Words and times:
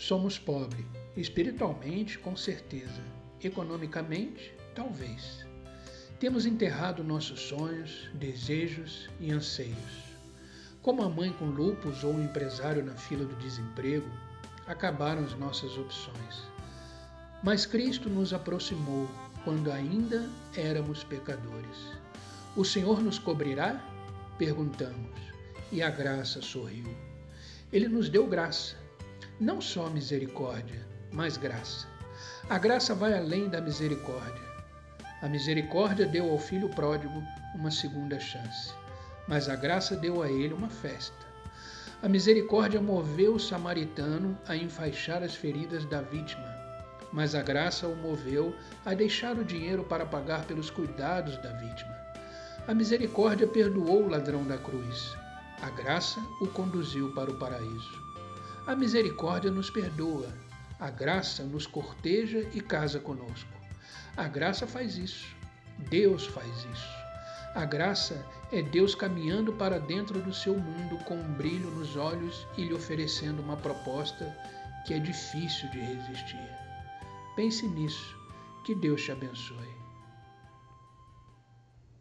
Somos 0.00 0.38
pobres, 0.38 0.86
espiritualmente, 1.14 2.18
com 2.18 2.34
certeza, 2.34 3.02
economicamente, 3.44 4.50
talvez. 4.74 5.44
Temos 6.18 6.46
enterrado 6.46 7.04
nossos 7.04 7.38
sonhos, 7.38 8.08
desejos 8.14 9.10
e 9.20 9.30
anseios. 9.30 9.76
Como 10.80 11.02
a 11.02 11.08
mãe 11.10 11.30
com 11.34 11.44
lupus 11.44 12.02
ou 12.02 12.14
o 12.14 12.22
empresário 12.22 12.82
na 12.82 12.94
fila 12.94 13.26
do 13.26 13.36
desemprego, 13.36 14.08
acabaram 14.66 15.22
as 15.22 15.38
nossas 15.38 15.76
opções. 15.76 16.48
Mas 17.42 17.66
Cristo 17.66 18.08
nos 18.08 18.32
aproximou 18.32 19.06
quando 19.44 19.70
ainda 19.70 20.30
éramos 20.56 21.04
pecadores. 21.04 21.78
O 22.56 22.64
Senhor 22.64 23.02
nos 23.02 23.18
cobrirá? 23.18 23.78
Perguntamos, 24.38 25.20
e 25.70 25.82
a 25.82 25.90
graça 25.90 26.40
sorriu. 26.40 26.88
Ele 27.70 27.86
nos 27.86 28.08
deu 28.08 28.26
graça, 28.26 28.80
não 29.40 29.58
só 29.58 29.88
misericórdia, 29.88 30.86
mas 31.10 31.38
graça. 31.38 31.88
A 32.50 32.58
graça 32.58 32.94
vai 32.94 33.16
além 33.16 33.48
da 33.48 33.58
misericórdia. 33.58 34.50
A 35.22 35.28
misericórdia 35.28 36.04
deu 36.04 36.30
ao 36.30 36.38
filho 36.38 36.68
pródigo 36.68 37.22
uma 37.54 37.70
segunda 37.70 38.20
chance, 38.20 38.74
mas 39.26 39.48
a 39.48 39.56
graça 39.56 39.96
deu 39.96 40.22
a 40.22 40.30
ele 40.30 40.52
uma 40.52 40.68
festa. 40.68 41.26
A 42.02 42.08
misericórdia 42.08 42.82
moveu 42.82 43.34
o 43.34 43.40
samaritano 43.40 44.38
a 44.46 44.54
enfaixar 44.54 45.22
as 45.22 45.34
feridas 45.34 45.86
da 45.86 46.02
vítima, 46.02 46.46
mas 47.10 47.34
a 47.34 47.40
graça 47.40 47.88
o 47.88 47.96
moveu 47.96 48.54
a 48.84 48.92
deixar 48.92 49.38
o 49.38 49.44
dinheiro 49.44 49.84
para 49.84 50.04
pagar 50.04 50.44
pelos 50.44 50.68
cuidados 50.68 51.38
da 51.38 51.50
vítima. 51.52 51.98
A 52.68 52.74
misericórdia 52.74 53.46
perdoou 53.46 54.04
o 54.04 54.08
ladrão 54.08 54.44
da 54.44 54.58
cruz. 54.58 55.16
A 55.62 55.70
graça 55.70 56.20
o 56.42 56.46
conduziu 56.46 57.14
para 57.14 57.30
o 57.30 57.38
paraíso. 57.38 58.09
A 58.70 58.76
misericórdia 58.76 59.50
nos 59.50 59.68
perdoa. 59.68 60.32
A 60.78 60.88
graça 60.90 61.42
nos 61.42 61.66
corteja 61.66 62.48
e 62.54 62.60
casa 62.60 63.00
conosco. 63.00 63.50
A 64.16 64.28
graça 64.28 64.64
faz 64.64 64.96
isso. 64.96 65.26
Deus 65.88 66.24
faz 66.26 66.46
isso. 66.72 66.88
A 67.56 67.64
graça 67.64 68.24
é 68.52 68.62
Deus 68.62 68.94
caminhando 68.94 69.52
para 69.52 69.80
dentro 69.80 70.22
do 70.22 70.32
seu 70.32 70.54
mundo 70.54 71.04
com 71.04 71.16
um 71.16 71.32
brilho 71.32 71.68
nos 71.72 71.96
olhos 71.96 72.46
e 72.56 72.62
lhe 72.62 72.72
oferecendo 72.72 73.42
uma 73.42 73.56
proposta 73.56 74.24
que 74.86 74.94
é 74.94 75.00
difícil 75.00 75.68
de 75.70 75.80
resistir. 75.80 76.48
Pense 77.34 77.66
nisso. 77.66 78.16
Que 78.62 78.72
Deus 78.72 79.02
te 79.02 79.10
abençoe. 79.10 79.79